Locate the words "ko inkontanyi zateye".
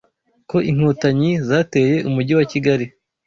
0.49-1.95